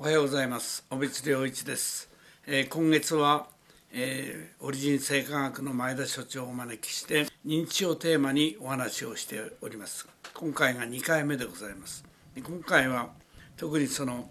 [0.00, 0.86] おはようございます。
[0.90, 2.08] 小別良一です、
[2.46, 3.48] えー、今月は、
[3.92, 10.06] えー、オリジン生化学の前田所長をお招きして認知症テーマにお話をしております。
[10.34, 12.04] 今回が2回目でございます。
[12.36, 13.08] 今回は
[13.56, 14.30] 特にその、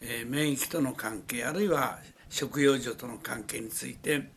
[0.00, 4.32] えー、免疫との関係あるいは食用所との関係について、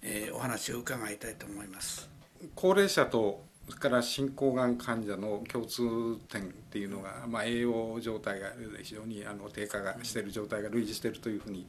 [0.00, 2.08] えお話を伺いたいと思います。
[2.54, 5.82] 高齢者とそれから進行がん患者の共通
[6.28, 11.66] 点っていうのが、まあ、栄養状態が非常にあの低下がしている状態が類似しているというふうに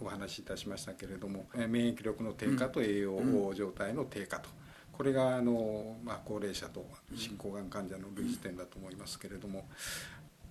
[0.00, 4.48] お話しいたしましたけれども免疫力の低下と栄養状態の低下と。
[4.92, 6.86] これがあの、まあ、高齢者と
[7.16, 9.66] 進行がん患者の類似点だと思いますけれども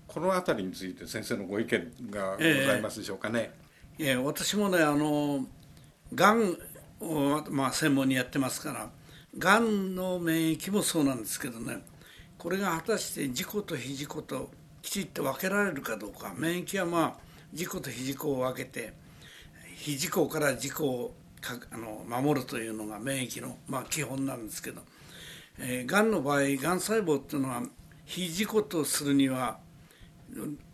[0.06, 3.54] この辺りについて先生のご意見がございますでしょうかね。
[3.98, 5.46] えー、えー、私もねあの
[6.14, 6.58] がん
[7.00, 8.90] を、まあ、専門にやってますから
[9.38, 11.84] がんの免疫もそうなんですけどね。
[12.38, 14.52] これが果たして事故と非事故と
[14.82, 16.34] きちっと分けられるかどうか。
[16.38, 17.16] 免疫はまあ
[17.54, 18.94] 事故と非事故を分けて
[19.76, 21.16] 非事故から事故を
[21.72, 24.82] あの守るというのが免疫の、まあ、基本なんですけど、
[25.60, 27.64] えー、がんの場合がん細胞っていうのは
[28.06, 29.60] 非事故とするには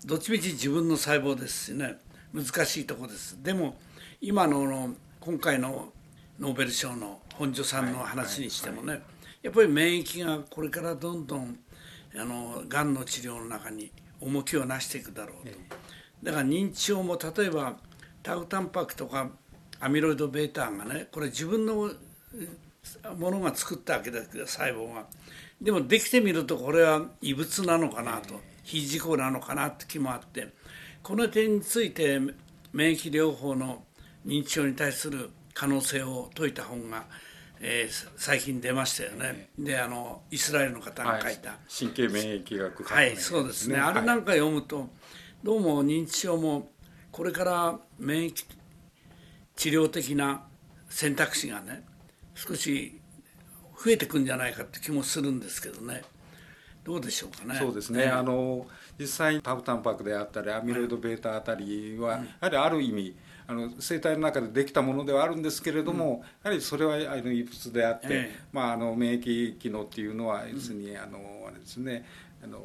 [0.06, 1.98] どっちみち自分の細胞ですしね。
[2.34, 3.42] 難しいとこです。
[3.42, 3.76] でも
[4.22, 5.92] 今の今回の
[6.40, 9.02] ノーベル賞の本庶さんの話にしてもね、
[9.42, 11.59] やっぱり免疫がこれからどんどん
[12.16, 15.54] あのがんの治療の中に重きをなしていくだろうと。
[16.23, 17.78] だから認知症も例えば
[18.23, 19.30] タウタンパクとか
[19.80, 21.92] アミロイド β がねこれ自分の
[23.17, 25.06] ものが作ったわけだけど細胞が。
[25.62, 28.40] でもできてみるとこれは異物なのかなと。
[28.64, 30.48] 非事故なのかなって気もあって。
[31.02, 32.20] この点について
[32.72, 33.84] 免疫療法の
[34.26, 37.05] 認知症に対する可能性を説いた本が
[37.61, 44.88] えー、最近出ましたよね、であのイスラエルの方が書いた、はい、神経免疫学はい、そうですね、あれなんか読むと、
[45.44, 46.72] どうも認知症も
[47.11, 48.45] これから免疫
[49.58, 50.44] 治療的な
[50.89, 51.83] 選択肢がね
[52.33, 53.02] 少し
[53.83, 56.04] 増えてくんじゃないかって気もするんですけどね。
[56.86, 57.59] どうでしょうかね。
[57.59, 58.65] そうですね、あの
[58.98, 63.17] 実際タウタンパクであったりアミロイド β あたりは、やはりある意味
[63.49, 71.17] あの生態の中でできたものではあるんですけれども、やはりそれはあの異物であって、まあ、あの免疫機能っていうのは要するにあの
[71.48, 72.05] あれですね
[72.44, 72.61] あの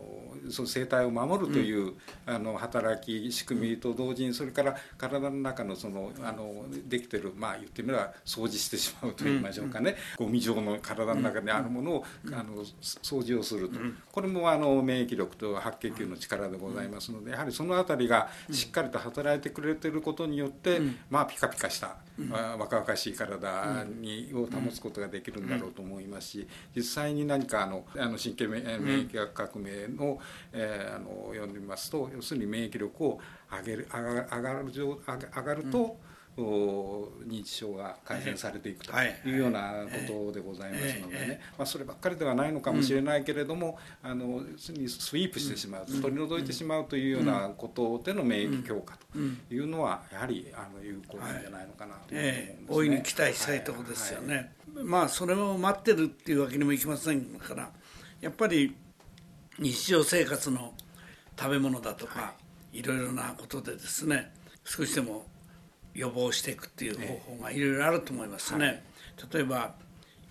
[0.51, 1.95] その生態を守るという、うん、
[2.27, 13.79] あの働き仕組みと同時にそれから体の中のそのあのできてるまあ言ってみれば掃除してしまうと言いましょうかね、うん、ゴミ状の体の中にあるものを、うん、あの掃除をすると、
[14.13, 20.81] これもあの免疫力と白血球の力でございますのでやはりその辺りがしっかりと働いてくれてることによって、
[21.11, 21.97] まあピカピカした、
[22.59, 30.19] 若々しい体にを保つことができるんだろうと思いますし実際に何かあのあの神経免疫学革命の,、
[30.53, 33.21] えー、あの読んでみますと要するに免疫力を
[33.51, 35.99] 上げる上が上がる上がると、
[36.37, 38.93] 認知症が改善されていくと
[39.25, 39.35] い。
[39.35, 49.19] うようなことでございますのでね、まあ、そればっかりではないのかもしれないけれども、あのスイープしてしまう取り除いてしまうというようなことでの免疫強化と
[49.55, 52.65] いうのはやはりあの有効なんじゃないのかなと思うんですね。
[52.69, 54.53] 大いに期待したいところですよね。
[54.83, 57.71] まあそれを待ってるっていうわけにもいきませんから
[58.21, 58.75] やっぱり
[59.59, 60.75] 日常生活の
[61.39, 62.35] 食べ物だとか、は
[62.73, 64.33] い、いろいろなことでですね
[64.65, 65.27] 少しでも
[65.95, 68.83] 予防していくっていう方法がいろいろあると思いますね、はい、
[69.33, 69.75] 例えば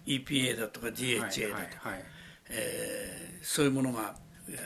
[0.05, 2.03] EPA だとか DHA だとか、はい、
[2.49, 4.15] えー、そういうものが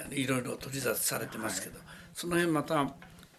[0.09, 1.79] いろいろ取り沙汰されてますけど、
[2.13, 2.95] その辺また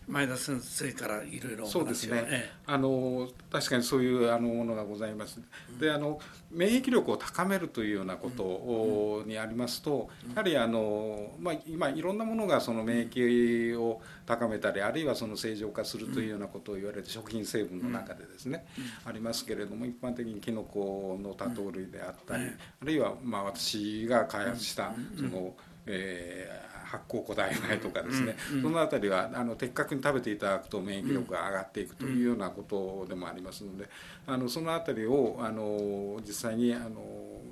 [0.09, 5.41] 前田先生からいろいろそうですね、ええ、あの確かにそういうあのものがございます。
[5.79, 6.19] であの
[6.51, 18.65] 免疫力を高めるというようなことにありますと、やはりあの、まあ、今いろんなものがその免疫を高めたりあるいはその正常化するというようなことを言われて食品成分の中でですね、
[19.05, 22.45] ありますけれども一般的にキノコの多糖類であったり、
[22.81, 25.55] あるいはまあ私が開発したその、
[25.85, 33.89] えー発酵古代米とかですね、うんうん、その辺りはあの的確に食べていただくと免疫力が上がっていくというようなことでもありますので
[34.27, 37.03] あのその辺りをあの実際にあの、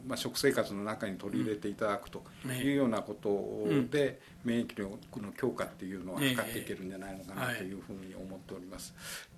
[0.06, 8.94] まあ、食生活の中に取り入れていただくというようなことで、免疫力の強化っていうのは図っていけるんじゃないのかなというふうに思っております。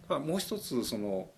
[0.08, 1.28] もう一つその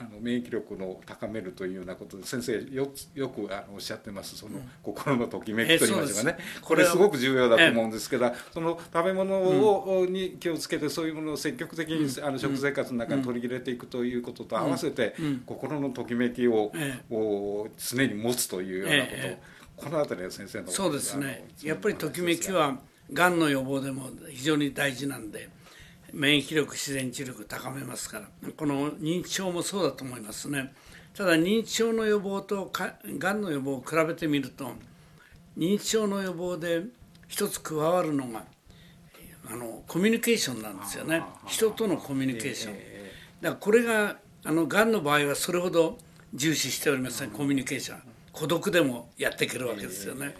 [0.00, 4.36] あの免疫力の高めるというようなことで先生よよくあのおっしゃってます。
[4.36, 21.48] その心のときめきといいましょうかね、えー、これすごく重要だと思うんですけど、えー、その食べ物を、うん、に気をつけてそういうものを積極的に、うん、あの食生活の中に取り入れていくということと合わせて、うん、心のときめきを、えー、常に持つというようなこと、えー、この辺りは先生のそうですね。
[21.62, 22.78] やっぱりときめきは
[23.12, 25.48] がんの予防でも非常に大事なんで
[26.12, 30.72] 免疫力自然治力高めますからこの認知症もそうだと思いますね。
[31.14, 32.70] ただ認知症の予防と
[33.18, 34.72] がんの予防を比べてみると
[35.56, 36.84] 認知症の予防で
[37.26, 38.44] 一つ加わるのが
[39.50, 41.22] あのコミュニケーションなんですよね。
[41.46, 42.74] 人とのコミュニケーション。
[43.40, 45.98] だからこれがあのがんの場合はそれほど
[46.34, 48.02] 重視しておりませんコミュニケーション
[48.32, 50.34] 孤独でもやっていけるわけですよね。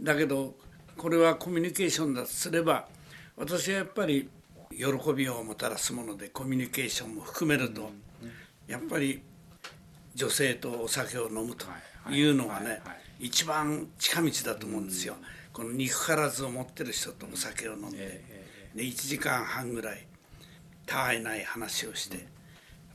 [0.00, 0.54] だけど
[0.96, 2.86] これはコミュニケーションだとすれば
[3.36, 4.28] 私はやっぱり
[4.76, 7.90] 喜びをもたらすものでコミュニケーションも含めると
[8.66, 9.22] やっぱり
[10.14, 11.66] 女性とお酒を飲むと
[12.10, 12.22] い。
[12.22, 12.80] うのがね
[13.18, 15.16] 一番近道だと思うんですよ。
[15.52, 18.22] この憎からずを持ってる人とお酒を飲んで
[18.74, 20.06] で1時間半ぐらい
[20.84, 22.26] たわいない話をして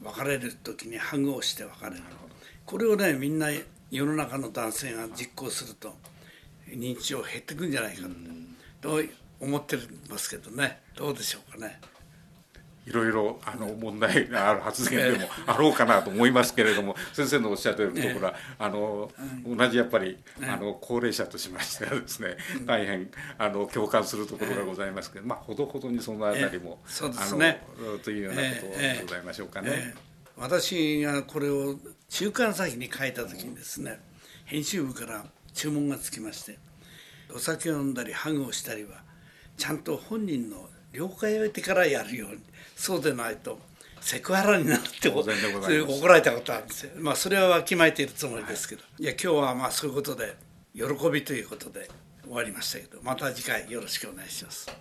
[0.02, 2.04] 別れる時にハグをして別れる。
[2.66, 3.48] これをねみんな
[3.90, 5.96] 世の中の男性が実行すると
[6.70, 8.04] 認知症減ってくんじゃないか
[8.82, 9.02] と
[9.40, 9.78] 思って
[10.10, 10.82] ますけどね。
[10.96, 11.80] どうでしょうかね。
[12.90, 19.12] いろいろあの問題がある発言でもあろうかなと思いますけれども 先生のおっしゃってるところはあの
[19.46, 27.62] 同じやっぱりあの高齢者としましてはですね大変あの共感するところがございますけどまあほどほどにそのあたりもそうですね。
[28.04, 29.94] というようなことでございましょうかね。
[30.36, 31.78] 私がこれを
[32.08, 34.00] 週刊朝日に書いた時にですね
[34.46, 36.58] 編集部から注文がつきまして
[37.36, 39.04] お酒を飲んだりハグをしたりは
[39.60, 42.38] ちゃんと本人の了解を得てからやるように
[42.76, 43.60] そうでないと
[44.02, 50.36] セクハラになるって怒られたことあるんですよまあそれはわきまえているつもりですけど、はい、いや今日はまあそういうことで
[50.74, 51.90] 喜びということで
[52.24, 54.80] 終わりましたけどまた次回よろしくお願いします。